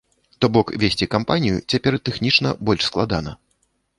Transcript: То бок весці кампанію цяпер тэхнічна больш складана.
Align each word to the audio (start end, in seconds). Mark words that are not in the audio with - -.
То 0.39 0.49
бок 0.53 0.71
весці 0.83 1.07
кампанію 1.13 1.57
цяпер 1.75 1.99
тэхнічна 2.09 2.55
больш 2.69 2.81
складана. 2.89 3.31